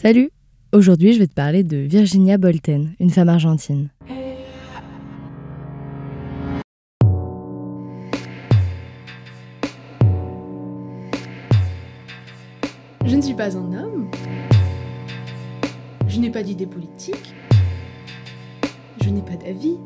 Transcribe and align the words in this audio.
Salut 0.00 0.30
Aujourd'hui, 0.72 1.12
je 1.12 1.18
vais 1.18 1.26
te 1.26 1.34
parler 1.34 1.64
de 1.64 1.76
Virginia 1.76 2.38
Bolten, 2.38 2.94
une 3.00 3.10
femme 3.10 3.28
argentine. 3.28 3.88
Je 13.04 13.16
ne 13.16 13.20
suis 13.20 13.34
pas 13.34 13.56
un 13.56 13.72
homme. 13.72 14.08
Je 16.06 16.20
n'ai 16.20 16.30
pas 16.30 16.44
d'idée 16.44 16.66
politique. 16.66 17.34
Je 19.02 19.10
n'ai 19.10 19.22
pas 19.22 19.34
d'avis. 19.34 19.78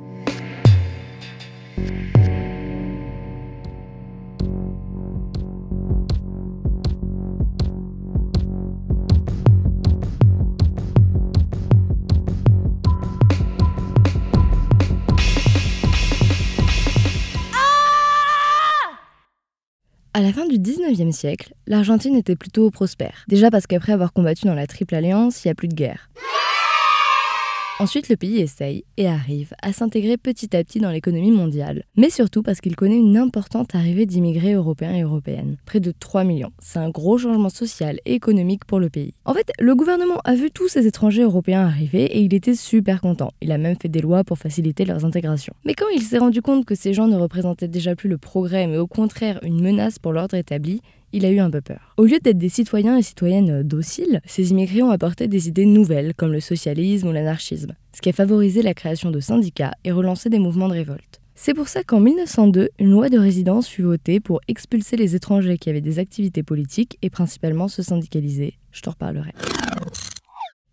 La 20.22 20.32
fin 20.32 20.46
du 20.46 20.58
19e 20.58 21.11
siècle, 21.11 21.53
l'Argentine 21.67 22.17
était 22.17 22.36
plutôt 22.36 22.71
prospère. 22.71 23.25
Déjà 23.29 23.50
parce 23.50 23.67
qu'après 23.67 23.93
avoir 23.93 24.13
combattu 24.13 24.46
dans 24.46 24.54
la 24.54 24.67
Triple 24.67 24.94
Alliance, 24.94 25.44
il 25.44 25.49
n'y 25.49 25.53
a 25.53 25.54
plus 25.54 25.68
de 25.68 25.75
guerre. 25.75 26.11
Ensuite, 27.82 28.09
le 28.09 28.14
pays 28.14 28.39
essaye 28.39 28.85
et 28.96 29.09
arrive 29.09 29.54
à 29.61 29.72
s'intégrer 29.72 30.17
petit 30.17 30.54
à 30.57 30.63
petit 30.63 30.79
dans 30.79 30.93
l'économie 30.93 31.32
mondiale, 31.32 31.82
mais 31.96 32.11
surtout 32.11 32.45
parce 32.45 32.61
qu'il 32.61 32.77
connaît 32.77 32.97
une 32.97 33.17
importante 33.17 33.75
arrivée 33.75 34.06
d'immigrés 34.06 34.53
européens 34.53 34.95
et 34.95 35.03
européennes, 35.03 35.56
près 35.64 35.81
de 35.81 35.91
3 35.91 36.22
millions. 36.22 36.53
C'est 36.61 36.78
un 36.78 36.91
gros 36.91 37.19
changement 37.19 37.48
social 37.48 37.98
et 38.05 38.14
économique 38.14 38.67
pour 38.67 38.78
le 38.78 38.89
pays. 38.89 39.14
En 39.25 39.34
fait, 39.34 39.50
le 39.58 39.75
gouvernement 39.75 40.20
a 40.22 40.36
vu 40.36 40.53
tous 40.53 40.69
ces 40.69 40.86
étrangers 40.86 41.22
européens 41.22 41.67
arriver 41.67 42.05
et 42.05 42.20
il 42.20 42.33
était 42.34 42.55
super 42.55 43.00
content. 43.00 43.33
Il 43.41 43.50
a 43.50 43.58
même 43.58 43.75
fait 43.75 43.88
des 43.88 44.00
lois 44.00 44.22
pour 44.22 44.38
faciliter 44.38 44.84
leurs 44.84 45.05
intégrations. 45.05 45.55
Mais 45.64 45.75
quand 45.75 45.88
il 45.92 46.03
s'est 46.03 46.19
rendu 46.19 46.41
compte 46.41 46.64
que 46.64 46.77
ces 46.77 46.94
gens 46.94 47.08
ne 47.08 47.16
représentaient 47.16 47.66
déjà 47.66 47.97
plus 47.97 48.08
le 48.08 48.16
progrès, 48.16 48.69
mais 48.69 48.78
au 48.78 48.86
contraire 48.86 49.41
une 49.42 49.60
menace 49.60 49.98
pour 49.98 50.12
l'ordre 50.12 50.36
établi, 50.36 50.83
il 51.12 51.24
a 51.24 51.30
eu 51.30 51.38
un 51.38 51.50
peu 51.50 51.60
peur. 51.60 51.94
Au 51.96 52.05
lieu 52.05 52.18
d'être 52.18 52.38
des 52.38 52.48
citoyens 52.48 52.96
et 52.96 53.02
citoyennes 53.02 53.62
dociles, 53.62 54.20
ces 54.27 54.50
immigrés 54.50 54.82
ont 54.82 54.91
apporté 54.91 55.28
des 55.28 55.48
idées 55.48 55.66
nouvelles 55.66 56.14
comme 56.14 56.32
le 56.32 56.41
socialisme 56.41 57.08
ou 57.08 57.12
l'anarchisme, 57.12 57.74
ce 57.94 58.00
qui 58.00 58.08
a 58.08 58.12
favorisé 58.12 58.62
la 58.62 58.74
création 58.74 59.10
de 59.10 59.20
syndicats 59.20 59.72
et 59.84 59.92
relancé 59.92 60.30
des 60.30 60.38
mouvements 60.38 60.69
de 60.69 60.74
révolte. 60.74 61.20
C'est 61.34 61.54
pour 61.54 61.69
ça 61.69 61.82
qu'en 61.82 61.98
1902, 61.98 62.69
une 62.78 62.91
loi 62.91 63.08
de 63.08 63.19
résidence 63.19 63.66
fut 63.66 63.82
votée 63.82 64.20
pour 64.20 64.41
expulser 64.48 64.96
les 64.96 65.16
étrangers 65.16 65.58
qui 65.58 65.70
avaient 65.70 65.80
des 65.80 65.98
activités 65.98 66.42
politiques 66.42 66.98
et 67.02 67.10
principalement 67.10 67.69
se 67.69 67.82
syndicaliser. 67.82 68.54
Je 68.70 68.82
t'en 68.82 68.92
reparlerai. 68.92 69.32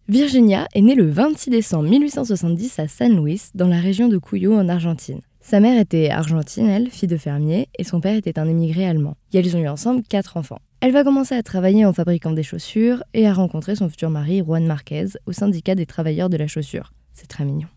Virginia 0.10 0.68
est 0.74 0.82
née 0.82 0.96
le 0.96 1.10
26 1.10 1.50
décembre 1.52 1.90
1870 1.90 2.80
à 2.80 2.88
San 2.88 3.24
Luis, 3.24 3.50
dans 3.56 3.68
la 3.68 3.80
région 3.80 4.10
de 4.10 4.18
Cuyo 4.18 4.54
en 4.54 4.68
Argentine. 4.68 5.22
Sa 5.50 5.60
mère 5.60 5.82
était 5.82 6.12
argentine, 6.12 6.68
elle, 6.68 6.92
fille 6.92 7.10
de 7.10 7.18
fermier, 7.18 7.70
et 7.80 7.84
son 7.84 8.00
père 8.00 8.16
était 8.16 8.38
un 8.38 8.48
émigré 8.48 8.86
allemand. 8.86 9.18
Et 9.34 9.40
elles 9.40 9.58
ont 9.58 9.60
eu 9.60 9.68
ensemble 9.68 10.04
quatre 10.08 10.38
enfants. 10.38 10.60
Elle 10.80 10.92
va 10.92 11.04
commencer 11.04 11.34
à 11.34 11.42
travailler 11.42 11.86
en 11.86 11.92
fabriquant 11.92 12.30
des 12.30 12.44
chaussures 12.44 13.04
et 13.16 13.26
à 13.26 13.34
rencontrer 13.34 13.76
son 13.76 13.90
futur 13.90 14.12
mari, 14.12 14.44
Juan 14.46 14.64
Marquez, 14.68 15.08
au 15.26 15.32
syndicat 15.32 15.74
des 15.74 15.88
travailleurs 15.88 16.30
de 16.30 16.38
la 16.38 16.46
chaussure. 16.46 16.94
C'est 17.14 17.26
très 17.26 17.46
mignon. 17.46 17.68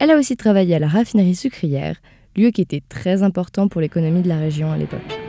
Elle 0.00 0.10
a 0.10 0.18
aussi 0.18 0.36
travaillé 0.36 0.74
à 0.74 0.80
la 0.80 0.88
raffinerie 0.88 1.36
sucrière, 1.36 2.02
lieu 2.34 2.50
qui 2.50 2.62
était 2.62 2.82
très 2.88 3.22
important 3.22 3.68
pour 3.68 3.80
l'économie 3.80 4.22
de 4.22 4.28
la 4.28 4.38
région 4.38 4.72
à 4.72 4.76
l'époque. 4.76 5.19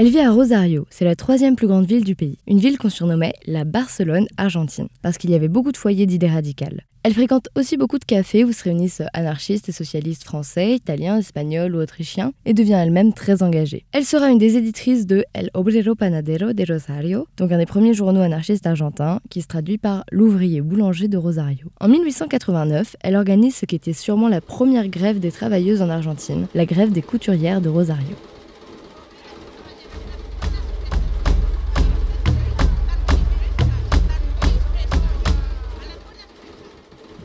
Elle 0.00 0.08
vit 0.08 0.20
à 0.20 0.30
Rosario, 0.30 0.86
c'est 0.88 1.04
la 1.04 1.14
troisième 1.14 1.56
plus 1.56 1.66
grande 1.66 1.84
ville 1.84 2.04
du 2.04 2.14
pays, 2.14 2.38
une 2.46 2.58
ville 2.58 2.78
qu'on 2.78 2.88
surnommait 2.88 3.34
la 3.46 3.64
Barcelone 3.64 4.26
argentine, 4.38 4.88
parce 5.02 5.18
qu'il 5.18 5.28
y 5.28 5.34
avait 5.34 5.46
beaucoup 5.46 5.72
de 5.72 5.76
foyers 5.76 6.06
d'idées 6.06 6.30
radicales. 6.30 6.86
Elle 7.02 7.12
fréquente 7.12 7.50
aussi 7.54 7.76
beaucoup 7.76 7.98
de 7.98 8.06
cafés 8.06 8.42
où 8.42 8.52
se 8.52 8.64
réunissent 8.64 9.02
anarchistes 9.12 9.68
et 9.68 9.72
socialistes 9.72 10.24
français, 10.24 10.72
italiens, 10.72 11.18
espagnols 11.18 11.76
ou 11.76 11.80
autrichiens, 11.80 12.32
et 12.46 12.54
devient 12.54 12.78
elle-même 12.80 13.12
très 13.12 13.42
engagée. 13.42 13.84
Elle 13.92 14.06
sera 14.06 14.30
une 14.30 14.38
des 14.38 14.56
éditrices 14.56 15.06
de 15.06 15.22
El 15.34 15.50
Obrero 15.52 15.94
Panadero 15.94 16.54
de 16.54 16.72
Rosario, 16.72 17.26
donc 17.36 17.52
un 17.52 17.58
des 17.58 17.66
premiers 17.66 17.92
journaux 17.92 18.22
anarchistes 18.22 18.66
argentins, 18.66 19.20
qui 19.28 19.42
se 19.42 19.48
traduit 19.48 19.76
par 19.76 20.04
l'ouvrier 20.10 20.62
boulanger 20.62 21.08
de 21.08 21.18
Rosario. 21.18 21.66
En 21.78 21.88
1889, 21.88 22.96
elle 23.00 23.16
organise 23.16 23.56
ce 23.56 23.66
qui 23.66 23.76
était 23.76 23.92
sûrement 23.92 24.28
la 24.28 24.40
première 24.40 24.88
grève 24.88 25.20
des 25.20 25.30
travailleuses 25.30 25.82
en 25.82 25.90
Argentine, 25.90 26.46
la 26.54 26.64
grève 26.64 26.90
des 26.90 27.02
couturières 27.02 27.60
de 27.60 27.68
Rosario. 27.68 28.16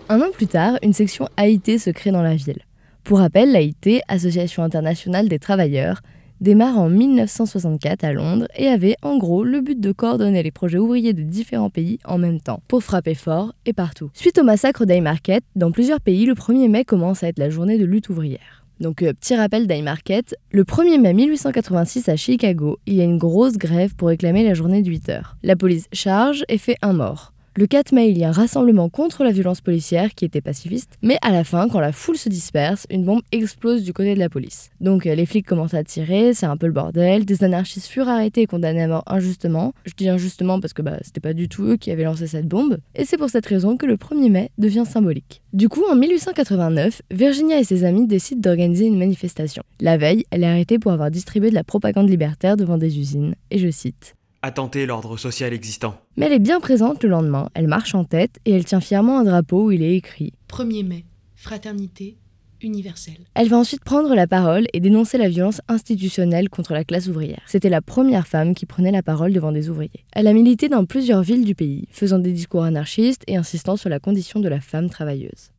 Un 0.08 0.22
an 0.22 0.30
plus 0.32 0.46
tard, 0.46 0.78
une 0.84 0.94
section 0.94 1.28
AIT 1.36 1.80
se 1.80 1.90
crée 1.90 2.12
dans 2.12 2.22
la 2.22 2.36
ville. 2.36 2.62
Pour 3.04 3.18
rappel, 3.18 3.52
l'AIT, 3.52 4.02
Association 4.08 4.62
internationale 4.62 5.28
des 5.28 5.40
travailleurs, 5.40 6.02
démarre 6.42 6.78
en 6.78 6.90
1964 6.90 8.04
à 8.04 8.14
Londres 8.14 8.48
et 8.56 8.68
avait 8.68 8.98
en 9.02 9.18
gros 9.18 9.44
le 9.44 9.62
but 9.62 9.80
de 9.80 9.92
coordonner 9.92 10.44
les 10.44 10.52
projets 10.52 10.78
ouvriers 10.78 11.14
de 11.14 11.24
différents 11.24 11.72
pays 11.72 11.98
en 12.06 12.20
même 12.20 12.40
temps, 12.40 12.62
pour 12.68 12.84
frapper 12.84 13.16
fort 13.16 13.56
et 13.66 13.74
partout. 13.74 14.12
Suite 14.14 14.38
au 14.38 14.44
massacre 14.44 14.86
d'Haymarket, 14.86 15.44
dans 15.56 15.72
plusieurs 15.72 16.02
pays, 16.02 16.28
le 16.28 16.36
1er 16.36 16.70
mai 16.70 16.86
commence 16.86 17.24
à 17.24 17.28
être 17.30 17.40
la 17.40 17.50
journée 17.50 17.80
de 17.80 17.86
lutte 17.86 18.10
ouvrière. 18.10 18.64
Donc, 18.80 19.02
euh, 19.02 19.14
petit 19.14 19.36
rappel 19.36 19.66
d'Haymarket, 19.66 20.36
le 20.52 20.66
1er 20.66 21.00
mai 21.00 21.14
1886 21.14 22.10
à 22.10 22.16
Chicago, 22.16 22.78
il 22.86 22.94
y 22.94 23.02
a 23.02 23.06
une 23.06 23.18
grosse 23.18 23.58
grève 23.58 23.96
pour 23.96 24.10
réclamer 24.10 24.44
la 24.44 24.54
journée 24.54 24.84
de 24.84 24.90
8 24.90 25.10
heures. 25.10 25.38
La 25.42 25.56
police 25.56 25.88
charge 25.94 26.44
et 26.48 26.60
fait 26.60 26.76
un 26.84 26.94
mort. 26.94 27.32
Le 27.58 27.68
4 27.68 27.94
mai, 27.94 28.10
il 28.10 28.18
y 28.18 28.26
a 28.26 28.28
un 28.28 28.34
rassemblement 28.34 28.90
contre 28.90 29.24
la 29.24 29.32
violence 29.32 29.62
policière 29.62 30.14
qui 30.14 30.26
était 30.26 30.42
pacifiste, 30.42 30.98
mais 31.02 31.18
à 31.22 31.32
la 31.32 31.46
fin, 31.46 31.70
quand 31.70 31.80
la 31.80 31.94
foule 31.94 32.18
se 32.18 32.28
disperse, 32.28 32.86
une 32.90 33.06
bombe 33.06 33.22
explose 33.32 33.86
du 33.86 33.94
côté 33.94 34.14
de 34.14 34.20
la 34.20 34.28
police. 34.28 34.72
Donc 34.82 35.06
euh, 35.06 35.16
les 35.16 35.26
flics 35.26 35.48
commencent 35.48 35.74
à 35.74 35.86
tirer, 35.86 36.34
c'est 36.34 36.48
un 36.48 36.58
peu 36.58 36.66
le 36.66 36.74
bordel, 36.74 37.24
des 37.24 37.46
anarchistes 37.46 37.88
furent 37.88 38.10
arrêtés 38.10 38.42
et 38.42 38.46
condamnés 38.46 38.84
à 38.84 38.90
mort 38.90 39.06
injustement. 39.08 39.74
Je 39.86 39.94
dis 39.96 40.10
injustement 40.10 40.60
parce 40.60 40.74
que 40.74 40.82
bah, 40.82 40.98
c'était 41.02 41.22
pas 41.22 41.32
du 41.32 41.48
tout 41.48 41.64
eux 41.64 41.78
qui 41.78 41.92
avaient 41.92 42.04
lancé 42.04 42.28
cette 42.28 42.50
bombe, 42.50 42.80
et 42.94 43.06
c'est 43.06 43.16
pour 43.16 43.30
cette 43.30 43.46
raison 43.46 43.78
que 43.78 43.86
le 43.86 43.96
1er 43.96 44.30
mai 44.30 44.52
devient 44.58 44.84
symbolique. 44.86 45.42
Du 45.54 45.70
coup, 45.70 45.86
en 45.90 45.96
1889, 45.96 47.04
Virginia 47.12 47.58
et 47.58 47.64
ses 47.64 47.86
amis 47.86 48.06
décident 48.06 48.42
d'organiser 48.42 48.88
une 48.88 49.00
manifestation. 49.00 49.64
La 49.80 49.96
veille, 49.96 50.26
elle 50.30 50.44
est 50.44 50.48
arrêtée 50.48 50.78
pour 50.78 50.92
avoir 50.92 51.10
distribué 51.10 51.52
de 51.52 51.56
la 51.56 51.64
propagande 51.64 52.10
libertaire 52.10 52.58
devant 52.58 52.78
des 52.78 53.00
usines, 53.00 53.36
et 53.50 53.60
je 53.60 53.70
cite 53.72 54.14
attenter 54.46 54.86
l'ordre 54.86 55.18
social 55.18 55.54
existant. 55.54 56.00
Mais 56.18 56.28
elle 56.28 56.34
est 56.34 56.40
bien 56.40 56.60
présente 56.60 57.04
le 57.04 57.10
lendemain, 57.10 57.50
elle 57.56 57.68
marche 57.68 57.96
en 57.96 58.04
tête 58.04 58.40
et 58.46 58.52
elle 58.52 58.64
tient 58.64 58.80
fièrement 58.80 59.20
un 59.20 59.24
drapeau 59.24 59.66
où 59.66 59.72
il 59.72 59.82
est 59.82 59.96
écrit 59.96 60.34
1er 60.50 60.86
mai, 60.86 61.06
fraternité 61.36 62.18
universelle. 62.62 63.26
Elle 63.34 63.50
va 63.50 63.58
ensuite 63.58 63.84
prendre 63.84 64.14
la 64.14 64.28
parole 64.28 64.68
et 64.74 64.80
dénoncer 64.80 65.18
la 65.18 65.30
violence 65.30 65.62
institutionnelle 65.68 66.50
contre 66.50 66.74
la 66.74 66.84
classe 66.84 67.08
ouvrière. 67.08 67.42
C'était 67.48 67.70
la 67.70 67.82
première 67.82 68.28
femme 68.28 68.54
qui 68.54 68.66
prenait 68.66 68.92
la 68.92 69.04
parole 69.04 69.34
devant 69.34 69.52
des 69.52 69.70
ouvriers. 69.70 70.06
Elle 70.14 70.28
a 70.28 70.34
milité 70.34 70.70
dans 70.70 70.86
plusieurs 70.86 71.22
villes 71.22 71.46
du 71.46 71.56
pays, 71.56 71.88
faisant 71.92 72.20
des 72.20 72.32
discours 72.32 72.64
anarchistes 72.64 73.24
et 73.28 73.38
insistant 73.38 73.76
sur 73.78 73.90
la 73.90 74.00
condition 74.00 74.40
de 74.40 74.48
la 74.48 74.62
femme 74.62 74.90
travailleuse. 74.90 75.52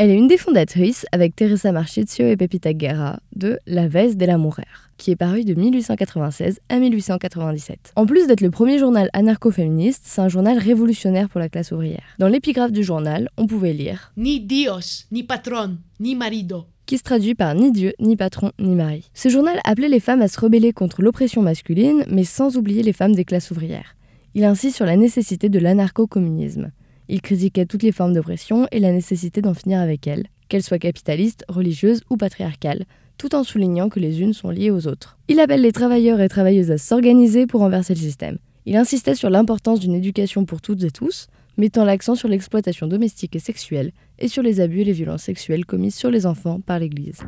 Elle 0.00 0.10
est 0.10 0.16
une 0.16 0.28
des 0.28 0.36
fondatrices, 0.36 1.06
avec 1.10 1.34
Teresa 1.34 1.72
Marchizio 1.72 2.24
et 2.28 2.36
Pepita 2.36 2.72
Guerra, 2.72 3.18
de 3.34 3.58
La 3.66 3.88
Vez 3.88 4.14
de 4.14 4.24
la 4.24 4.38
Mujer, 4.38 4.62
qui 4.96 5.10
est 5.10 5.16
paru 5.16 5.44
de 5.44 5.54
1896 5.54 6.60
à 6.68 6.78
1897. 6.78 7.94
En 7.96 8.06
plus 8.06 8.28
d'être 8.28 8.40
le 8.40 8.52
premier 8.52 8.78
journal 8.78 9.10
anarcho-féministe, 9.12 10.04
c'est 10.04 10.20
un 10.20 10.28
journal 10.28 10.56
révolutionnaire 10.56 11.28
pour 11.28 11.40
la 11.40 11.48
classe 11.48 11.72
ouvrière. 11.72 12.04
Dans 12.20 12.28
l'épigraphe 12.28 12.70
du 12.70 12.84
journal, 12.84 13.28
on 13.36 13.48
pouvait 13.48 13.72
lire 13.72 14.12
Ni 14.16 14.38
Dios, 14.38 15.08
ni 15.10 15.24
patron, 15.24 15.78
ni 15.98 16.14
marido 16.14 16.66
qui 16.86 16.96
se 16.96 17.02
traduit 17.02 17.34
par 17.34 17.54
ni 17.54 17.70
Dieu, 17.70 17.92
ni 18.00 18.16
patron, 18.16 18.52
ni 18.58 18.74
mari. 18.74 19.10
Ce 19.12 19.28
journal 19.28 19.60
appelait 19.64 19.90
les 19.90 20.00
femmes 20.00 20.22
à 20.22 20.28
se 20.28 20.40
rebeller 20.40 20.72
contre 20.72 21.02
l'oppression 21.02 21.42
masculine, 21.42 22.04
mais 22.08 22.24
sans 22.24 22.56
oublier 22.56 22.82
les 22.82 22.94
femmes 22.94 23.14
des 23.14 23.26
classes 23.26 23.50
ouvrières. 23.50 23.94
Il 24.34 24.44
insiste 24.44 24.76
sur 24.76 24.86
la 24.86 24.96
nécessité 24.96 25.50
de 25.50 25.58
l'anarcho-communisme. 25.58 26.70
Il 27.10 27.22
critiquait 27.22 27.64
toutes 27.64 27.82
les 27.82 27.92
formes 27.92 28.12
d'oppression 28.12 28.68
et 28.70 28.80
la 28.80 28.92
nécessité 28.92 29.40
d'en 29.40 29.54
finir 29.54 29.80
avec 29.80 30.06
elles, 30.06 30.26
qu'elles 30.50 30.62
soient 30.62 30.78
capitalistes, 30.78 31.42
religieuses 31.48 32.02
ou 32.10 32.18
patriarcales, 32.18 32.84
tout 33.16 33.34
en 33.34 33.44
soulignant 33.44 33.88
que 33.88 33.98
les 33.98 34.20
unes 34.20 34.34
sont 34.34 34.50
liées 34.50 34.70
aux 34.70 34.86
autres. 34.86 35.18
Il 35.28 35.40
appelle 35.40 35.62
les 35.62 35.72
travailleurs 35.72 36.20
et 36.20 36.28
travailleuses 36.28 36.70
à 36.70 36.76
s'organiser 36.76 37.46
pour 37.46 37.60
renverser 37.60 37.94
le 37.94 38.00
système. 38.00 38.38
Il 38.66 38.76
insistait 38.76 39.14
sur 39.14 39.30
l'importance 39.30 39.80
d'une 39.80 39.94
éducation 39.94 40.44
pour 40.44 40.60
toutes 40.60 40.84
et 40.84 40.90
tous, 40.90 41.28
mettant 41.56 41.86
l'accent 41.86 42.14
sur 42.14 42.28
l'exploitation 42.28 42.86
domestique 42.86 43.34
et 43.34 43.40
sexuelle, 43.40 43.92
et 44.18 44.28
sur 44.28 44.42
les 44.42 44.60
abus 44.60 44.82
et 44.82 44.84
les 44.84 44.92
violences 44.92 45.22
sexuelles 45.22 45.64
commises 45.64 45.94
sur 45.94 46.10
les 46.10 46.26
enfants 46.26 46.60
par 46.60 46.78
l'Église. 46.78 47.22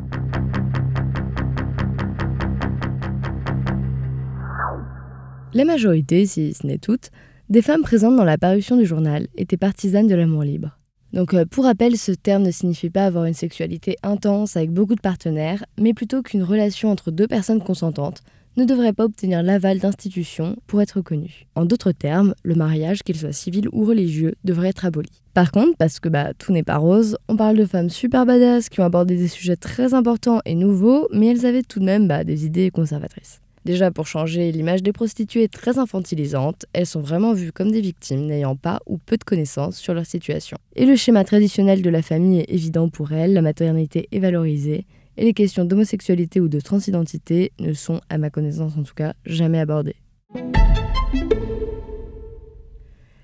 La 5.54 5.64
majorité, 5.64 6.26
si 6.26 6.52
ce 6.52 6.66
n'est 6.66 6.78
toutes, 6.78 7.10
des 7.50 7.62
femmes 7.62 7.82
présentes 7.82 8.16
dans 8.16 8.24
la 8.24 8.38
parution 8.38 8.76
du 8.76 8.86
journal 8.86 9.26
étaient 9.36 9.56
partisanes 9.56 10.06
de 10.06 10.14
l'amour 10.14 10.44
libre. 10.44 10.78
Donc 11.12 11.34
euh, 11.34 11.44
pour 11.44 11.64
rappel, 11.64 11.96
ce 11.96 12.12
terme 12.12 12.44
ne 12.44 12.52
signifie 12.52 12.90
pas 12.90 13.06
avoir 13.06 13.24
une 13.24 13.34
sexualité 13.34 13.96
intense 14.04 14.56
avec 14.56 14.70
beaucoup 14.70 14.94
de 14.94 15.00
partenaires, 15.00 15.64
mais 15.76 15.92
plutôt 15.92 16.22
qu'une 16.22 16.44
relation 16.44 16.90
entre 16.90 17.10
deux 17.10 17.26
personnes 17.26 17.60
consentantes 17.60 18.22
ne 18.56 18.64
devrait 18.64 18.92
pas 18.92 19.04
obtenir 19.04 19.42
l'aval 19.42 19.80
d'institutions 19.80 20.56
pour 20.68 20.80
être 20.80 20.98
reconnu. 20.98 21.46
En 21.56 21.64
d'autres 21.64 21.90
termes, 21.90 22.34
le 22.44 22.54
mariage, 22.54 23.02
qu'il 23.02 23.16
soit 23.16 23.32
civil 23.32 23.68
ou 23.72 23.84
religieux, 23.84 24.34
devrait 24.44 24.68
être 24.68 24.84
aboli. 24.84 25.10
Par 25.34 25.50
contre, 25.50 25.76
parce 25.76 25.98
que 25.98 26.08
bah, 26.08 26.34
tout 26.34 26.52
n'est 26.52 26.62
pas 26.62 26.76
rose, 26.76 27.16
on 27.28 27.36
parle 27.36 27.56
de 27.56 27.64
femmes 27.64 27.90
super 27.90 28.26
badass 28.26 28.68
qui 28.68 28.80
ont 28.80 28.84
abordé 28.84 29.16
des 29.16 29.28
sujets 29.28 29.56
très 29.56 29.94
importants 29.94 30.40
et 30.44 30.54
nouveaux, 30.54 31.08
mais 31.12 31.28
elles 31.28 31.46
avaient 31.46 31.62
tout 31.62 31.80
de 31.80 31.84
même 31.84 32.06
bah, 32.06 32.22
des 32.22 32.44
idées 32.44 32.70
conservatrices. 32.70 33.40
Déjà, 33.66 33.90
pour 33.90 34.06
changer 34.06 34.52
l'image 34.52 34.82
des 34.82 34.92
prostituées 34.92 35.48
très 35.48 35.78
infantilisantes, 35.78 36.64
elles 36.72 36.86
sont 36.86 37.02
vraiment 37.02 37.34
vues 37.34 37.52
comme 37.52 37.70
des 37.70 37.82
victimes 37.82 38.24
n'ayant 38.24 38.56
pas 38.56 38.80
ou 38.86 38.96
peu 38.96 39.18
de 39.18 39.24
connaissances 39.24 39.76
sur 39.76 39.92
leur 39.92 40.06
situation. 40.06 40.56
Et 40.76 40.86
le 40.86 40.96
schéma 40.96 41.24
traditionnel 41.24 41.82
de 41.82 41.90
la 41.90 42.00
famille 42.00 42.40
est 42.40 42.50
évident 42.50 42.88
pour 42.88 43.12
elles, 43.12 43.34
la 43.34 43.42
maternité 43.42 44.08
est 44.12 44.18
valorisée, 44.18 44.86
et 45.18 45.24
les 45.24 45.34
questions 45.34 45.66
d'homosexualité 45.66 46.40
ou 46.40 46.48
de 46.48 46.58
transidentité 46.58 47.52
ne 47.60 47.74
sont, 47.74 48.00
à 48.08 48.16
ma 48.16 48.30
connaissance 48.30 48.78
en 48.78 48.82
tout 48.82 48.94
cas, 48.94 49.12
jamais 49.26 49.60
abordées. 49.60 49.96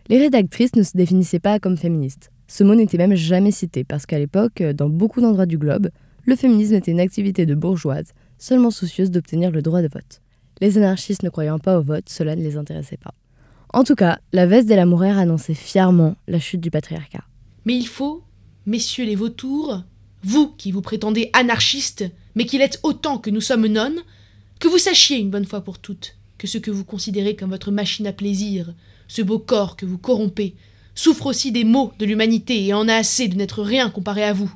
Les 0.08 0.18
rédactrices 0.18 0.76
ne 0.76 0.82
se 0.82 0.96
définissaient 0.96 1.40
pas 1.40 1.58
comme 1.58 1.78
féministes. 1.78 2.30
Ce 2.46 2.62
mot 2.62 2.74
n'était 2.74 2.98
même 2.98 3.14
jamais 3.14 3.50
cité 3.50 3.84
parce 3.84 4.04
qu'à 4.04 4.18
l'époque, 4.18 4.62
dans 4.62 4.90
beaucoup 4.90 5.22
d'endroits 5.22 5.46
du 5.46 5.56
globe, 5.56 5.88
le 6.26 6.36
féminisme 6.36 6.74
était 6.74 6.90
une 6.90 7.00
activité 7.00 7.46
de 7.46 7.54
bourgeoise, 7.54 8.12
seulement 8.36 8.70
soucieuse 8.70 9.10
d'obtenir 9.10 9.50
le 9.50 9.62
droit 9.62 9.80
de 9.80 9.88
vote. 9.88 10.20
Les 10.60 10.78
anarchistes 10.78 11.22
ne 11.22 11.30
croyant 11.30 11.58
pas 11.58 11.78
au 11.78 11.82
vote, 11.82 12.08
cela 12.08 12.36
ne 12.36 12.42
les 12.42 12.56
intéressait 12.56 12.96
pas. 12.96 13.14
En 13.72 13.84
tout 13.84 13.94
cas, 13.94 14.18
la 14.32 14.46
veste 14.46 14.68
des 14.68 14.76
Lamourères 14.76 15.18
annonçait 15.18 15.54
fièrement 15.54 16.16
la 16.28 16.40
chute 16.40 16.60
du 16.60 16.70
patriarcat. 16.70 17.24
Mais 17.64 17.76
il 17.76 17.86
faut, 17.86 18.22
messieurs 18.64 19.04
les 19.04 19.16
vautours, 19.16 19.82
vous 20.22 20.48
qui 20.56 20.72
vous 20.72 20.82
prétendez 20.82 21.30
anarchistes, 21.32 22.04
mais 22.34 22.46
qui 22.46 22.58
l'êtes 22.58 22.80
autant 22.82 23.18
que 23.18 23.30
nous 23.30 23.40
sommes 23.40 23.66
nonnes, 23.66 24.00
que 24.60 24.68
vous 24.68 24.78
sachiez 24.78 25.18
une 25.18 25.30
bonne 25.30 25.44
fois 25.44 25.60
pour 25.60 25.78
toutes 25.78 26.16
que 26.38 26.46
ce 26.46 26.58
que 26.58 26.70
vous 26.70 26.84
considérez 26.84 27.36
comme 27.36 27.50
votre 27.50 27.70
machine 27.70 28.06
à 28.06 28.12
plaisir, 28.12 28.74
ce 29.08 29.22
beau 29.22 29.38
corps 29.38 29.76
que 29.76 29.86
vous 29.86 29.98
corrompez, 29.98 30.54
souffre 30.94 31.26
aussi 31.26 31.52
des 31.52 31.64
maux 31.64 31.92
de 31.98 32.06
l'humanité 32.06 32.64
et 32.66 32.74
en 32.74 32.88
a 32.88 32.94
assez 32.94 33.28
de 33.28 33.36
n'être 33.36 33.62
rien 33.62 33.90
comparé 33.90 34.24
à 34.24 34.32
vous. 34.32 34.52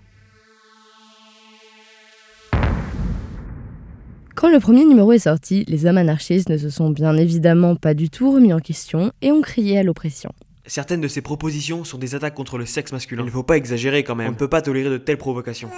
Quand 4.41 4.49
le 4.49 4.59
premier 4.59 4.87
numéro 4.87 5.13
est 5.13 5.19
sorti, 5.19 5.67
les 5.69 5.85
hommes 5.85 5.99
anarchistes 5.99 6.49
ne 6.49 6.57
se 6.57 6.71
sont 6.71 6.89
bien 6.89 7.15
évidemment 7.15 7.77
pas 7.77 7.93
du 7.93 8.09
tout 8.09 8.33
remis 8.33 8.55
en 8.55 8.59
question 8.59 9.13
et 9.21 9.31
ont 9.33 9.43
crié 9.43 9.77
à 9.77 9.83
l'oppression. 9.83 10.33
Certaines 10.65 11.03
de 11.03 11.09
ces 11.09 11.21
propositions 11.21 11.85
sont 11.85 11.99
des 11.99 12.15
attaques 12.15 12.37
contre 12.37 12.57
le 12.57 12.65
sexe 12.65 12.91
masculin. 12.91 13.25
Il 13.25 13.27
ne 13.27 13.31
faut 13.31 13.43
pas 13.43 13.59
exagérer 13.59 14.03
quand 14.03 14.15
même. 14.15 14.29
On 14.29 14.33
ne 14.33 14.37
peut 14.37 14.49
pas 14.49 14.63
tolérer 14.63 14.89
de 14.89 14.97
telles 14.97 15.19
provocations. 15.19 15.69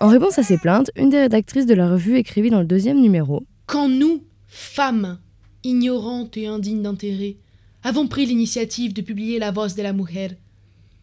En 0.00 0.08
réponse 0.08 0.38
à 0.38 0.42
ces 0.42 0.58
plaintes, 0.58 0.90
une 0.96 1.08
des 1.08 1.20
rédactrices 1.20 1.64
de 1.64 1.72
la 1.72 1.88
revue 1.88 2.18
écrivit 2.18 2.50
dans 2.50 2.60
le 2.60 2.66
deuxième 2.66 3.00
numéro 3.00 3.42
Quand 3.64 3.88
nous, 3.88 4.24
femmes, 4.48 5.18
ignorantes 5.64 6.36
et 6.36 6.46
indignes 6.46 6.82
d'intérêt, 6.82 7.38
avons 7.84 8.06
pris 8.06 8.26
l'initiative 8.26 8.92
de 8.92 9.00
publier 9.00 9.38
La 9.38 9.50
Voz 9.50 9.76
de 9.76 9.82
la 9.82 9.94
Mujer, 9.94 10.32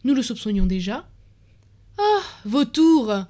nous 0.04 0.14
le 0.14 0.22
soupçonnions 0.22 0.66
déjà. 0.66 1.08
Ah, 1.98 2.22
vautours 2.44 3.26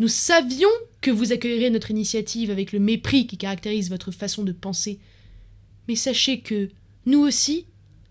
nous 0.00 0.08
savions 0.08 0.70
que 1.02 1.10
vous 1.10 1.30
accueilleriez 1.30 1.68
notre 1.68 1.90
initiative 1.90 2.50
avec 2.50 2.72
le 2.72 2.78
mépris 2.78 3.26
qui 3.26 3.36
caractérise 3.36 3.90
votre 3.90 4.10
façon 4.10 4.44
de 4.44 4.52
penser. 4.52 4.98
Mais 5.88 5.94
sachez 5.94 6.40
que, 6.40 6.70
nous 7.04 7.20
aussi, 7.20 7.66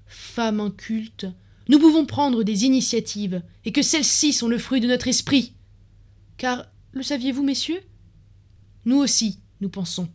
femmes 0.05 0.59
incultes, 0.59 1.25
nous 1.67 1.79
pouvons 1.79 2.05
prendre 2.05 2.43
des 2.43 2.65
initiatives, 2.65 3.41
et 3.65 3.71
que 3.71 3.81
celles-ci 3.81 4.33
sont 4.33 4.47
le 4.47 4.59
fruit 4.59 4.81
de 4.81 4.87
notre 4.87 5.07
esprit. 5.07 5.53
Car, 6.37 6.67
le 6.91 7.01
saviez-vous, 7.01 7.43
messieurs? 7.43 7.81
Nous 8.85 8.97
aussi, 8.97 9.39
nous 9.59 9.69
pensons. 9.69 10.09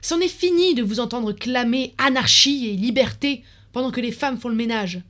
C'en 0.00 0.20
est 0.20 0.28
fini 0.28 0.74
de 0.74 0.82
vous 0.82 1.00
entendre 1.00 1.32
clamer 1.32 1.92
anarchie 1.98 2.68
et 2.68 2.76
liberté 2.76 3.44
pendant 3.72 3.90
que 3.90 4.00
les 4.00 4.12
femmes 4.12 4.38
font 4.38 4.48
le 4.48 4.54
ménage. 4.54 5.02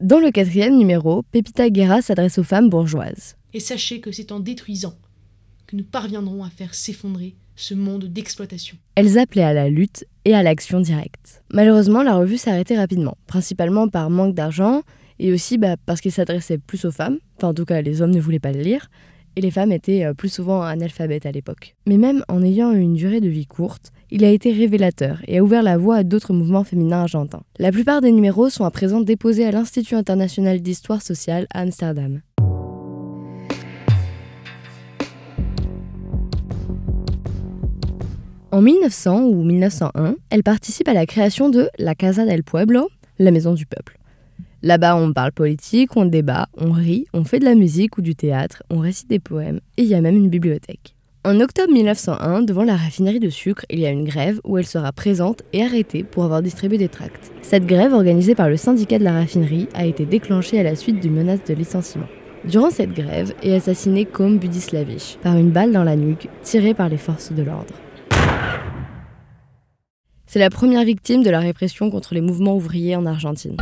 Dans 0.00 0.18
le 0.18 0.30
quatrième 0.30 0.78
numéro, 0.78 1.22
Pepita 1.30 1.68
Guerra 1.68 2.00
s'adresse 2.00 2.38
aux 2.38 2.42
femmes 2.42 2.70
bourgeoises. 2.70 3.36
Et 3.52 3.60
sachez 3.60 4.00
que 4.00 4.12
c'est 4.12 4.32
en 4.32 4.40
détruisant 4.40 4.96
nous 5.72 5.84
parviendrons 5.84 6.44
à 6.44 6.50
faire 6.50 6.74
s'effondrer 6.74 7.34
ce 7.56 7.74
monde 7.74 8.04
d'exploitation. 8.04 8.76
Elles 8.94 9.18
appelaient 9.18 9.42
à 9.42 9.52
la 9.52 9.68
lutte 9.68 10.04
et 10.24 10.34
à 10.34 10.42
l'action 10.42 10.80
directe. 10.80 11.42
Malheureusement, 11.52 12.02
la 12.02 12.14
revue 12.14 12.38
arrêtée 12.46 12.76
rapidement, 12.76 13.16
principalement 13.26 13.88
par 13.88 14.10
manque 14.10 14.34
d'argent 14.34 14.82
et 15.18 15.32
aussi 15.32 15.58
bah, 15.58 15.76
parce 15.86 16.00
qu'il 16.00 16.12
s'adressait 16.12 16.58
plus 16.58 16.84
aux 16.84 16.90
femmes, 16.90 17.18
enfin 17.36 17.48
en 17.48 17.54
tout 17.54 17.64
cas 17.64 17.80
les 17.80 18.02
hommes 18.02 18.10
ne 18.10 18.20
voulaient 18.20 18.38
pas 18.38 18.52
le 18.52 18.60
lire, 18.60 18.90
et 19.36 19.40
les 19.40 19.50
femmes 19.50 19.72
étaient 19.72 20.04
euh, 20.04 20.14
plus 20.14 20.28
souvent 20.28 20.62
analphabètes 20.62 21.26
à 21.26 21.32
l'époque. 21.32 21.74
Mais 21.86 21.96
même 21.96 22.24
en 22.28 22.42
ayant 22.42 22.72
une 22.72 22.94
durée 22.94 23.20
de 23.20 23.28
vie 23.28 23.46
courte, 23.46 23.92
il 24.10 24.24
a 24.24 24.30
été 24.30 24.52
révélateur 24.52 25.22
et 25.26 25.38
a 25.38 25.42
ouvert 25.42 25.62
la 25.62 25.78
voie 25.78 25.96
à 25.96 26.02
d'autres 26.04 26.34
mouvements 26.34 26.64
féminins 26.64 27.02
argentins. 27.02 27.42
La 27.58 27.72
plupart 27.72 28.00
des 28.00 28.12
numéros 28.12 28.50
sont 28.50 28.64
à 28.64 28.70
présent 28.70 29.00
déposés 29.00 29.46
à 29.46 29.52
l'Institut 29.52 29.94
international 29.94 30.60
d'histoire 30.60 31.02
sociale 31.02 31.46
à 31.54 31.60
Amsterdam. 31.60 32.20
En 38.52 38.60
1900 38.60 39.22
ou 39.22 39.44
1901, 39.44 40.16
elle 40.28 40.42
participe 40.42 40.86
à 40.86 40.92
la 40.92 41.06
création 41.06 41.48
de 41.48 41.70
la 41.78 41.94
Casa 41.94 42.26
del 42.26 42.42
Pueblo, 42.42 42.90
la 43.18 43.30
maison 43.30 43.54
du 43.54 43.64
peuple. 43.64 43.96
Là-bas, 44.62 44.94
on 44.94 45.14
parle 45.14 45.32
politique, 45.32 45.96
on 45.96 46.04
débat, 46.04 46.48
on 46.58 46.70
rit, 46.70 47.06
on 47.14 47.24
fait 47.24 47.38
de 47.38 47.46
la 47.46 47.54
musique 47.54 47.96
ou 47.96 48.02
du 48.02 48.14
théâtre, 48.14 48.62
on 48.68 48.80
récite 48.80 49.08
des 49.08 49.20
poèmes, 49.20 49.60
et 49.78 49.84
il 49.84 49.88
y 49.88 49.94
a 49.94 50.02
même 50.02 50.16
une 50.16 50.28
bibliothèque. 50.28 50.94
En 51.24 51.40
octobre 51.40 51.72
1901, 51.72 52.42
devant 52.42 52.64
la 52.64 52.76
raffinerie 52.76 53.20
de 53.20 53.30
sucre, 53.30 53.64
il 53.70 53.78
y 53.78 53.86
a 53.86 53.90
une 53.90 54.04
grève 54.04 54.38
où 54.44 54.58
elle 54.58 54.66
sera 54.66 54.92
présente 54.92 55.44
et 55.54 55.62
arrêtée 55.62 56.04
pour 56.04 56.24
avoir 56.24 56.42
distribué 56.42 56.76
des 56.76 56.90
tracts. 56.90 57.32
Cette 57.40 57.64
grève, 57.64 57.94
organisée 57.94 58.34
par 58.34 58.50
le 58.50 58.58
syndicat 58.58 58.98
de 58.98 59.04
la 59.04 59.14
raffinerie, 59.14 59.68
a 59.72 59.86
été 59.86 60.04
déclenchée 60.04 60.60
à 60.60 60.62
la 60.62 60.76
suite 60.76 61.00
d'une 61.00 61.14
menace 61.14 61.42
de 61.48 61.54
licenciement. 61.54 62.08
Durant 62.44 62.68
cette 62.68 62.92
grève 62.92 63.32
est 63.42 63.54
assassiné 63.54 64.04
Kom 64.04 64.36
Budislavich 64.36 65.16
par 65.22 65.38
une 65.38 65.52
balle 65.52 65.72
dans 65.72 65.84
la 65.84 65.96
nuque 65.96 66.28
tirée 66.42 66.74
par 66.74 66.90
les 66.90 66.98
forces 66.98 67.32
de 67.32 67.42
l'ordre. 67.42 67.72
C'est 70.32 70.38
la 70.38 70.48
première 70.48 70.82
victime 70.82 71.22
de 71.22 71.28
la 71.28 71.40
répression 71.40 71.90
contre 71.90 72.14
les 72.14 72.22
mouvements 72.22 72.56
ouvriers 72.56 72.96
en 72.96 73.04
Argentine. 73.04 73.58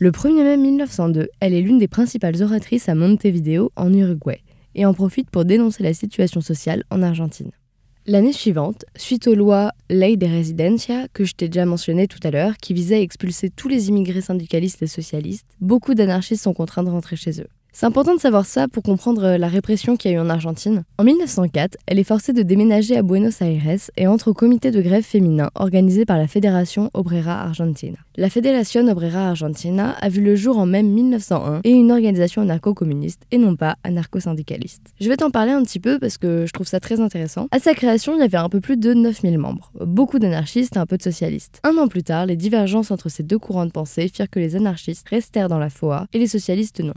Le 0.00 0.10
1er 0.10 0.42
mai 0.42 0.56
1902, 0.56 1.28
elle 1.38 1.54
est 1.54 1.60
l'une 1.60 1.78
des 1.78 1.86
principales 1.86 2.42
oratrices 2.42 2.88
à 2.88 2.96
Montevideo, 2.96 3.70
en 3.76 3.94
Uruguay, 3.94 4.42
et 4.74 4.84
en 4.84 4.94
profite 4.94 5.30
pour 5.30 5.44
dénoncer 5.44 5.84
la 5.84 5.94
situation 5.94 6.40
sociale 6.40 6.82
en 6.90 7.02
Argentine. 7.02 7.52
L'année 8.04 8.32
suivante, 8.32 8.84
suite 8.96 9.28
aux 9.28 9.36
lois 9.36 9.70
Ley 9.88 10.16
de 10.16 10.26
Residencia, 10.26 11.06
que 11.12 11.24
je 11.24 11.36
t'ai 11.36 11.46
déjà 11.46 11.64
mentionné 11.64 12.08
tout 12.08 12.18
à 12.24 12.32
l'heure, 12.32 12.56
qui 12.56 12.74
visait 12.74 12.96
à 12.96 13.00
expulser 13.02 13.48
tous 13.48 13.68
les 13.68 13.90
immigrés 13.90 14.22
syndicalistes 14.22 14.82
et 14.82 14.88
socialistes, 14.88 15.46
beaucoup 15.60 15.94
d'anarchistes 15.94 16.42
sont 16.42 16.52
contraints 16.52 16.82
de 16.82 16.90
rentrer 16.90 17.14
chez 17.14 17.40
eux. 17.40 17.48
C'est 17.72 17.86
important 17.86 18.14
de 18.14 18.20
savoir 18.20 18.46
ça 18.46 18.68
pour 18.68 18.82
comprendre 18.82 19.24
euh, 19.24 19.38
la 19.38 19.48
répression 19.48 19.96
qu'il 19.96 20.10
y 20.10 20.14
a 20.14 20.16
eu 20.16 20.20
en 20.20 20.28
Argentine. 20.28 20.82
En 20.98 21.04
1904, 21.04 21.78
elle 21.86 21.98
est 21.98 22.04
forcée 22.04 22.32
de 22.32 22.42
déménager 22.42 22.96
à 22.96 23.02
Buenos 23.02 23.40
Aires 23.40 23.78
et 23.96 24.06
entre 24.06 24.28
au 24.28 24.34
comité 24.34 24.70
de 24.70 24.82
grève 24.82 25.04
féminin 25.04 25.50
organisé 25.54 26.04
par 26.04 26.18
la 26.18 26.26
Fédération 26.26 26.90
Obrera 26.94 27.42
Argentina. 27.42 27.96
La 28.16 28.28
Fédération 28.28 28.86
Obrera 28.88 29.28
Argentina 29.28 29.96
a 30.00 30.08
vu 30.08 30.20
le 30.20 30.34
jour 30.34 30.58
en 30.58 30.66
même 30.66 30.88
1901 30.88 31.60
et 31.64 31.70
une 31.70 31.92
organisation 31.92 32.42
anarcho-communiste 32.42 33.22
et 33.30 33.38
non 33.38 33.54
pas 33.56 33.76
anarcho-syndicaliste. 33.84 34.92
Je 35.00 35.08
vais 35.08 35.16
t'en 35.16 35.30
parler 35.30 35.52
un 35.52 35.62
petit 35.62 35.80
peu 35.80 35.98
parce 35.98 36.18
que 36.18 36.44
je 36.46 36.52
trouve 36.52 36.66
ça 36.66 36.80
très 36.80 37.00
intéressant. 37.00 37.48
À 37.52 37.60
sa 37.60 37.74
création, 37.74 38.14
il 38.14 38.20
y 38.20 38.24
avait 38.24 38.36
un 38.36 38.48
peu 38.48 38.60
plus 38.60 38.76
de 38.76 38.94
9000 38.94 39.38
membres, 39.38 39.72
beaucoup 39.80 40.18
d'anarchistes 40.18 40.76
et 40.76 40.80
un 40.80 40.86
peu 40.86 40.96
de 40.96 41.02
socialistes. 41.02 41.60
Un 41.64 41.76
an 41.78 41.88
plus 41.88 42.02
tard, 42.02 42.26
les 42.26 42.36
divergences 42.36 42.90
entre 42.90 43.08
ces 43.08 43.22
deux 43.22 43.38
courants 43.38 43.66
de 43.66 43.70
pensée 43.70 44.08
firent 44.08 44.30
que 44.30 44.40
les 44.40 44.56
anarchistes 44.56 45.08
restèrent 45.08 45.48
dans 45.48 45.58
la 45.58 45.70
FOA 45.70 46.06
et 46.12 46.18
les 46.18 46.26
socialistes 46.26 46.80
non. 46.80 46.94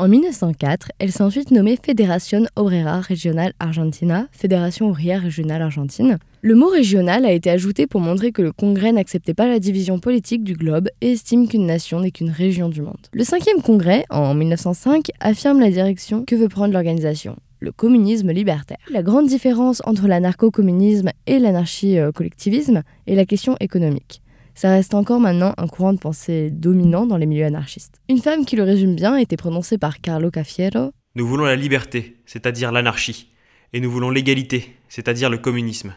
En 0.00 0.08
1904, 0.08 0.90
elle 0.98 1.12
s'est 1.12 1.22
ensuite 1.22 1.52
nommée 1.52 1.78
Fédération 1.80 2.46
Obrera 2.56 3.00
Regional 3.00 3.52
Argentina, 3.60 4.26
Fédération 4.32 4.88
ouvrière 4.88 5.22
régionale 5.22 5.62
argentine. 5.62 6.18
Le 6.42 6.56
mot 6.56 6.66
régional 6.66 7.24
a 7.24 7.30
été 7.30 7.48
ajouté 7.48 7.86
pour 7.86 8.00
montrer 8.00 8.32
que 8.32 8.42
le 8.42 8.50
Congrès 8.50 8.90
n'acceptait 8.90 9.34
pas 9.34 9.46
la 9.46 9.60
division 9.60 10.00
politique 10.00 10.42
du 10.42 10.54
globe 10.54 10.88
et 11.00 11.12
estime 11.12 11.46
qu'une 11.46 11.66
nation 11.66 12.00
n'est 12.00 12.10
qu'une 12.10 12.30
région 12.30 12.68
du 12.68 12.82
monde. 12.82 12.98
Le 13.12 13.22
cinquième 13.22 13.62
Congrès, 13.62 14.04
en 14.10 14.34
1905, 14.34 15.12
affirme 15.20 15.60
la 15.60 15.70
direction 15.70 16.24
que 16.24 16.34
veut 16.34 16.48
prendre 16.48 16.72
l'organisation 16.72 17.36
le 17.60 17.72
communisme 17.72 18.30
libertaire. 18.30 18.76
La 18.90 19.02
grande 19.02 19.26
différence 19.26 19.80
entre 19.86 20.06
l'anarcho-communisme 20.06 21.08
et 21.26 21.38
l'anarchie-collectivisme 21.38 22.82
est 23.06 23.14
la 23.14 23.24
question 23.24 23.56
économique 23.58 24.20
ça 24.56 24.70
reste 24.70 24.94
encore 24.94 25.18
maintenant 25.18 25.52
un 25.58 25.66
courant 25.66 25.92
de 25.92 25.98
pensée 25.98 26.48
dominant 26.48 27.06
dans 27.06 27.16
les 27.16 27.26
milieux 27.26 27.44
anarchistes. 27.44 28.00
Une 28.08 28.20
femme 28.20 28.44
qui 28.44 28.54
le 28.54 28.62
résume 28.62 28.94
bien 28.94 29.14
a 29.14 29.20
été 29.20 29.36
prononcée 29.36 29.78
par 29.78 30.00
Carlo 30.00 30.30
Caffiero. 30.30 30.92
Nous 31.16 31.26
voulons 31.26 31.44
la 31.44 31.56
liberté, 31.56 32.18
c'est-à-dire 32.24 32.70
l'anarchie, 32.70 33.32
et 33.72 33.80
nous 33.80 33.90
voulons 33.90 34.10
l'égalité, 34.10 34.76
c'est-à-dire 34.88 35.28
le 35.28 35.38
communisme. 35.38 35.96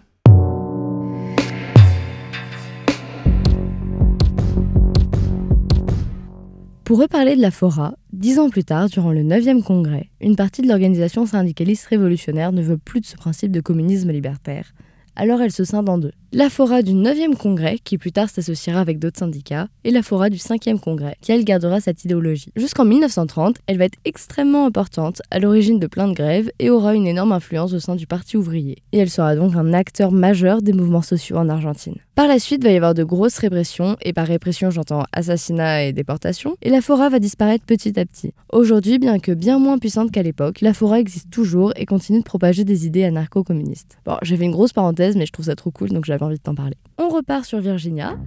Pour 6.84 7.00
reparler 7.00 7.36
de 7.36 7.42
la 7.42 7.52
FORA, 7.52 7.94
dix 8.12 8.40
ans 8.40 8.50
plus 8.50 8.64
tard, 8.64 8.90
durant 8.90 9.12
le 9.12 9.22
9e 9.22 9.62
congrès, 9.62 10.10
une 10.20 10.36
partie 10.36 10.64
de 10.64 10.68
l'organisation 10.68 11.28
syndicaliste 11.28 11.86
révolutionnaire 11.86 12.52
ne 12.52 12.64
veut 12.64 12.80
plus 12.80 13.02
de 13.02 13.06
ce 13.06 13.18
principe 13.18 13.52
de 13.52 13.62
communisme 13.62 14.12
libertaire, 14.12 14.74
alors 15.16 15.42
elle 15.42 15.52
se 15.52 15.64
scinde 15.64 15.90
en 15.90 15.98
deux. 15.98 16.14
La 16.34 16.50
Fora 16.50 16.82
du 16.82 16.92
9e 16.92 17.38
congrès, 17.38 17.80
qui 17.82 17.98
plus 17.98 18.12
tard 18.12 18.30
s'associera 18.30 18.82
avec 18.82 19.00
d'autres 19.00 19.18
syndicats, 19.18 19.70
et 19.86 19.92
la 19.92 20.04
Fora 20.04 20.30
du 20.30 20.36
5e 20.36 20.78
congrès, 20.78 21.16
qui 21.22 21.32
elle 21.32 21.46
gardera 21.46 21.80
cette 21.80 22.04
idéologie. 22.04 22.52
Jusqu'en 22.58 22.84
1930, 22.84 23.56
elle 23.66 23.78
va 23.78 23.86
être 23.86 23.98
extrêmement 24.04 24.66
importante, 24.66 25.22
à 25.32 25.40
l'origine 25.40 25.80
de 25.80 25.88
plein 25.88 26.10
de 26.10 26.14
grèves, 26.14 26.52
et 26.60 26.70
aura 26.70 26.96
une 26.96 27.08
énorme 27.08 27.32
influence 27.32 27.72
au 27.72 27.80
sein 27.80 27.96
du 27.96 28.08
Parti 28.08 28.36
ouvrier. 28.36 28.80
Et 28.92 28.98
elle 28.98 29.10
sera 29.10 29.38
donc 29.38 29.56
un 29.56 29.72
acteur 29.72 30.12
majeur 30.12 30.62
des 30.62 30.74
mouvements 30.74 31.02
sociaux 31.02 31.38
en 31.38 31.48
Argentine. 31.48 31.96
Par 32.14 32.28
la 32.28 32.40
suite, 32.40 32.64
va 32.64 32.72
y 32.72 32.76
avoir 32.76 32.94
de 32.94 33.06
grosses 33.06 33.38
répressions, 33.38 33.96
et 34.02 34.12
par 34.12 34.28
répression 34.28 34.70
j'entends 34.70 35.06
assassinat 35.14 35.84
et 35.84 35.94
déportation, 35.94 36.58
et 36.62 36.70
la 36.70 36.82
Fora 36.82 37.08
va 37.08 37.20
disparaître 37.20 37.64
petit 37.64 37.98
à 37.98 38.06
petit. 38.06 38.34
Aujourd'hui, 38.52 39.00
bien 39.00 39.20
que 39.20 39.32
bien 39.32 39.60
moins 39.60 39.78
puissante 39.78 40.12
qu'à 40.12 40.24
l'époque, 40.24 40.60
la 40.60 40.74
Fora 40.74 41.00
existe 41.00 41.30
toujours 41.30 41.72
et 41.78 41.86
continue 41.86 42.20
de 42.20 42.26
propager 42.26 42.66
des 42.66 42.86
idées 42.86 43.06
anarcho-communistes. 43.06 44.00
Bon, 44.06 44.18
j'ai 44.24 44.36
fait 44.36 44.44
une 44.44 44.52
grosse 44.52 44.74
parenthèse, 44.74 45.16
mais 45.16 45.26
je 45.26 45.32
trouve 45.32 45.46
ça 45.46 45.56
trop 45.56 45.72
cool, 45.72 45.90
donc 45.90 46.06
envie 46.24 46.38
de 46.38 46.42
t'en 46.42 46.56
parler. 46.56 46.76
On 46.98 47.10
repart 47.10 47.46
sur 47.46 47.60
Virginia. 47.60 48.18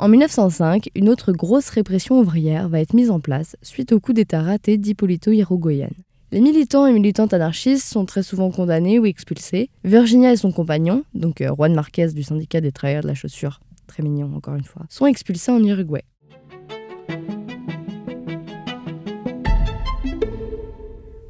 En 0.00 0.08
1905, 0.08 0.90
une 0.94 1.08
autre 1.08 1.32
grosse 1.32 1.70
répression 1.70 2.20
ouvrière 2.20 2.68
va 2.68 2.80
être 2.80 2.94
mise 2.94 3.10
en 3.10 3.18
place 3.18 3.56
suite 3.62 3.92
au 3.92 3.98
coup 3.98 4.12
d'État 4.12 4.42
raté 4.42 4.78
d'Hippolito 4.78 5.32
Yrigoyen. 5.32 5.90
Les 6.30 6.40
militants 6.40 6.86
et 6.86 6.92
militantes 6.92 7.32
anarchistes 7.32 7.86
sont 7.86 8.04
très 8.04 8.22
souvent 8.22 8.50
condamnés 8.50 8.98
ou 8.98 9.06
expulsés. 9.06 9.70
Virginia 9.82 10.30
et 10.30 10.36
son 10.36 10.52
compagnon, 10.52 11.02
donc 11.14 11.40
euh, 11.40 11.52
Juan 11.54 11.74
Marquez 11.74 12.08
du 12.12 12.22
syndicat 12.22 12.60
des 12.60 12.70
travailleurs 12.70 13.02
de 13.02 13.08
la 13.08 13.14
chaussure, 13.14 13.60
très 13.86 14.02
mignon 14.02 14.30
encore 14.36 14.54
une 14.54 14.64
fois, 14.64 14.82
sont 14.88 15.06
expulsés 15.06 15.50
en 15.50 15.64
Uruguay. 15.64 16.04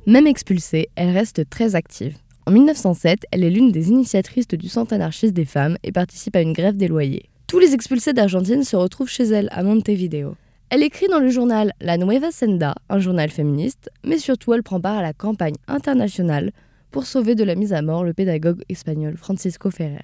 Même 0.08 0.26
expulsée, 0.26 0.88
elle 0.96 1.10
reste 1.10 1.50
très 1.50 1.74
active. 1.74 2.16
En 2.46 2.50
1907, 2.50 3.26
elle 3.30 3.44
est 3.44 3.50
l'une 3.50 3.70
des 3.70 3.90
initiatrices 3.90 4.48
du 4.48 4.66
Centre 4.66 4.94
anarchiste 4.94 5.34
des 5.34 5.44
femmes 5.44 5.76
et 5.82 5.92
participe 5.92 6.34
à 6.34 6.40
une 6.40 6.54
grève 6.54 6.78
des 6.78 6.88
loyers. 6.88 7.28
Tous 7.46 7.58
les 7.58 7.74
expulsés 7.74 8.14
d'Argentine 8.14 8.64
se 8.64 8.74
retrouvent 8.74 9.10
chez 9.10 9.24
elle 9.24 9.50
à 9.52 9.62
Montevideo. 9.62 10.34
Elle 10.70 10.82
écrit 10.82 11.08
dans 11.08 11.18
le 11.18 11.28
journal 11.28 11.74
La 11.82 11.98
Nueva 11.98 12.30
Senda, 12.30 12.74
un 12.88 13.00
journal 13.00 13.28
féministe, 13.28 13.90
mais 14.02 14.16
surtout 14.16 14.54
elle 14.54 14.62
prend 14.62 14.80
part 14.80 14.96
à 14.96 15.02
la 15.02 15.12
campagne 15.12 15.56
internationale 15.66 16.52
pour 16.90 17.04
sauver 17.04 17.34
de 17.34 17.44
la 17.44 17.54
mise 17.54 17.74
à 17.74 17.82
mort 17.82 18.02
le 18.02 18.14
pédagogue 18.14 18.62
espagnol 18.70 19.18
Francisco 19.18 19.70
Ferrer. 19.70 19.98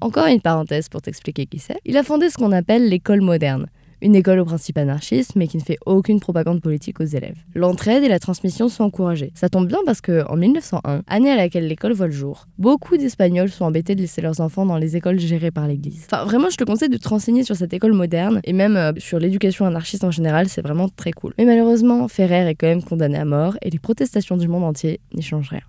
Encore 0.00 0.26
une 0.26 0.40
parenthèse 0.40 0.88
pour 0.88 1.02
t'expliquer 1.02 1.46
qui 1.46 1.58
c'est. 1.58 1.80
Il 1.84 1.96
a 1.96 2.04
fondé 2.04 2.30
ce 2.30 2.36
qu'on 2.36 2.52
appelle 2.52 2.88
l'école 2.88 3.20
moderne, 3.20 3.66
une 4.02 4.14
école 4.14 4.38
au 4.40 4.44
principe 4.44 4.78
anarchiste, 4.78 5.36
mais 5.36 5.46
qui 5.46 5.56
ne 5.56 5.62
fait 5.62 5.78
aucune 5.86 6.20
propagande 6.20 6.60
politique 6.60 7.00
aux 7.00 7.04
élèves. 7.04 7.36
L'entraide 7.54 8.02
et 8.02 8.08
la 8.08 8.18
transmission 8.18 8.68
sont 8.68 8.84
encouragées. 8.84 9.32
Ça 9.34 9.48
tombe 9.48 9.66
bien 9.66 9.78
parce 9.84 10.00
que, 10.00 10.24
en 10.28 10.36
1901, 10.36 11.02
année 11.06 11.30
à 11.30 11.36
laquelle 11.36 11.66
l'école 11.66 11.92
voit 11.92 12.06
le 12.06 12.12
jour, 12.12 12.46
beaucoup 12.58 12.96
d'Espagnols 12.96 13.50
sont 13.50 13.64
embêtés 13.64 13.94
de 13.94 14.00
laisser 14.00 14.20
leurs 14.20 14.40
enfants 14.40 14.66
dans 14.66 14.76
les 14.76 14.96
écoles 14.96 15.18
gérées 15.18 15.50
par 15.50 15.66
l'Église. 15.66 16.06
Enfin, 16.10 16.24
vraiment, 16.24 16.50
je 16.50 16.56
te 16.56 16.64
conseille 16.64 16.88
de 16.88 16.96
te 16.96 17.08
renseigner 17.08 17.44
sur 17.44 17.56
cette 17.56 17.72
école 17.72 17.92
moderne 17.92 18.40
et 18.44 18.52
même 18.52 18.76
euh, 18.76 18.92
sur 18.98 19.18
l'éducation 19.18 19.66
anarchiste 19.66 20.04
en 20.04 20.10
général, 20.10 20.48
c'est 20.48 20.62
vraiment 20.62 20.88
très 20.88 21.12
cool. 21.12 21.34
Mais 21.38 21.44
malheureusement, 21.44 22.08
Ferrer 22.08 22.48
est 22.48 22.54
quand 22.54 22.66
même 22.66 22.82
condamné 22.82 23.18
à 23.18 23.24
mort 23.24 23.56
et 23.62 23.70
les 23.70 23.78
protestations 23.78 24.36
du 24.36 24.48
monde 24.48 24.64
entier 24.64 25.00
n'y 25.14 25.22
changent 25.22 25.50
rien. 25.50 25.62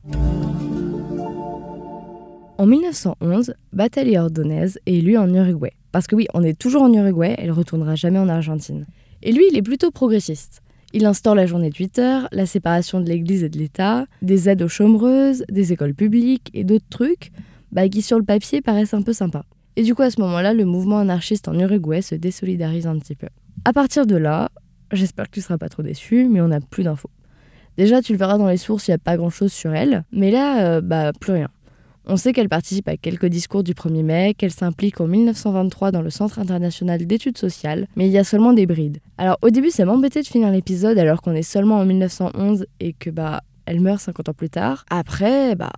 En 2.58 2.68
1911, 2.68 3.56
Batalia 3.74 4.24
Ordonez 4.24 4.68
est 4.86 4.94
élu 4.94 5.18
en 5.18 5.34
Uruguay. 5.34 5.74
Parce 5.92 6.08
que 6.08 6.16
oui, 6.16 6.28
on 6.34 6.44
est 6.44 6.58
toujours 6.58 6.84
en 6.84 6.94
Uruguay, 6.94 7.36
elle 7.38 7.52
retournera 7.52 7.96
jamais 7.96 8.20
en 8.20 8.30
Argentine. 8.30 8.86
Et 9.24 9.32
lui, 9.32 9.46
il 9.52 9.58
est 9.58 9.62
plutôt 9.62 9.92
progressiste. 9.92 10.62
Il 10.94 11.06
instaure 11.06 11.36
la 11.36 11.46
journée 11.46 11.70
de 11.70 11.78
8 11.78 12.00
heures, 12.00 12.28
la 12.32 12.46
séparation 12.46 13.00
de 13.00 13.08
l'Église 13.08 13.44
et 13.44 13.50
de 13.50 13.58
l'État, 13.58 14.06
des 14.22 14.50
aides 14.50 14.62
aux 14.62 14.68
chômeuses, 14.68 15.46
des 15.50 15.72
écoles 15.72 15.94
publiques 15.94 16.50
et 16.54 16.64
d'autres 16.64 16.90
trucs 16.90 17.32
bah, 17.72 17.88
qui 17.88 18.02
sur 18.02 18.18
le 18.18 18.26
papier 18.26 18.62
paraissent 18.62 18.94
un 18.94 19.02
peu 19.02 19.14
sympas. 19.14 19.46
Et 19.78 19.84
du 19.84 19.96
coup, 19.96 20.02
à 20.02 20.12
ce 20.12 20.20
moment-là, 20.20 20.54
le 20.54 20.66
mouvement 20.66 20.98
anarchiste 20.98 21.48
en 21.48 21.58
Uruguay 21.58 22.02
se 22.02 22.16
désolidarise 22.16 22.88
un 22.88 23.00
petit 23.00 23.16
peu. 23.16 23.28
À 23.64 23.72
partir 23.72 24.06
de 24.06 24.18
là, 24.18 24.50
j'espère 24.92 25.26
que 25.26 25.32
tu 25.32 25.42
seras 25.42 25.58
pas 25.58 25.70
trop 25.70 25.84
déçu, 25.84 26.28
mais 26.30 26.42
on 26.42 26.50
n'a 26.50 26.60
plus 26.60 26.84
d'infos. 26.84 27.10
Déjà, 27.78 28.02
tu 28.02 28.12
le 28.12 28.18
verras 28.18 28.38
dans 28.38 28.48
les 28.48 28.58
sources, 28.58 28.88
il 28.88 28.92
n'y 28.92 28.96
a 28.96 29.00
pas 29.00 29.16
grand-chose 29.16 29.54
sur 29.54 29.74
elle, 29.74 30.04
mais 30.12 30.30
là, 30.30 30.66
euh, 30.66 30.82
bah, 30.82 31.14
plus 31.18 31.32
rien. 31.32 31.50
On 32.08 32.18
sait 32.18 32.34
qu'elle 32.34 32.50
participe 32.50 32.88
à 32.88 32.98
quelques 32.98 33.28
discours 33.28 33.64
du 33.64 33.74
1er 33.74 34.04
mai, 34.04 34.34
qu'elle 34.36 34.52
s'implique 34.52 35.00
en 35.00 35.08
1923 35.08 35.92
dans 35.92 36.02
le 36.02 36.10
Centre 36.10 36.40
international 36.40 37.06
d'études 37.06 37.38
sociales, 37.38 37.88
mais 37.96 38.08
il 38.08 38.12
y 38.12 38.18
a 38.18 38.24
seulement 38.24 38.54
des 38.54 38.66
brides. 38.66 38.98
Alors 39.20 39.38
au 39.44 39.52
début, 39.52 39.70
ça 39.70 39.86
m'embêtait 39.86 40.22
de 40.22 40.28
finir 40.28 40.50
l'épisode 40.50 40.98
alors 40.98 41.22
qu'on 41.22 41.34
est 41.34 41.44
seulement 41.44 41.78
en 41.78 41.86
1911 41.86 42.66
et 42.80 42.94
que 42.94 43.12
bah 43.12 43.42
elle 43.66 43.82
meurt 43.82 44.02
50 44.02 44.30
ans 44.30 44.34
plus 44.34 44.50
tard. 44.50 44.84
Après, 44.90 45.56
bah 45.56 45.72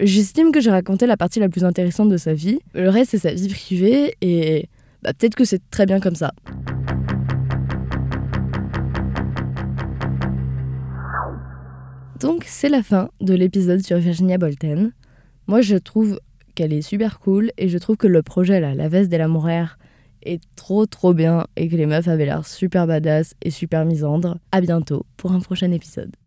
j'estime 0.00 0.52
que 0.52 0.60
j'ai 0.60 0.70
raconté 0.70 1.06
la 1.06 1.16
partie 1.16 1.40
la 1.40 1.48
plus 1.48 1.64
intéressante 1.64 2.10
de 2.10 2.18
sa 2.18 2.34
vie. 2.34 2.58
Le 2.74 2.90
reste 2.90 3.12
c'est 3.12 3.18
sa 3.18 3.32
vie 3.32 3.48
privée 3.48 4.14
et 4.20 4.68
bah 5.02 5.12
peut-être 5.14 5.34
que 5.34 5.44
c'est 5.46 5.62
très 5.70 5.86
bien 5.86 5.98
comme 5.98 6.14
ça. 6.14 6.32
Donc 12.20 12.44
c'est 12.46 12.68
la 12.68 12.82
fin 12.82 13.08
de 13.22 13.32
l'épisode 13.32 13.80
sur 13.80 13.96
Virginia 13.96 14.36
Bolten. 14.36 14.92
Moi, 15.50 15.62
je 15.62 15.74
trouve 15.74 16.20
qu'elle 16.54 16.72
est 16.72 16.80
super 16.80 17.18
cool 17.18 17.50
et 17.58 17.68
je 17.68 17.76
trouve 17.76 17.96
que 17.96 18.06
le 18.06 18.22
projet 18.22 18.60
là, 18.60 18.76
La 18.76 18.86
Veste 18.86 19.10
de 19.10 19.16
l'amouraire, 19.16 19.80
est 20.22 20.40
trop 20.54 20.86
trop 20.86 21.12
bien 21.12 21.44
et 21.56 21.66
que 21.66 21.74
les 21.74 21.86
meufs 21.86 22.06
avaient 22.06 22.26
l'air 22.26 22.46
super 22.46 22.86
badass 22.86 23.34
et 23.42 23.50
super 23.50 23.84
misandres. 23.84 24.38
À 24.52 24.60
bientôt 24.60 25.04
pour 25.16 25.32
un 25.32 25.40
prochain 25.40 25.72
épisode. 25.72 26.14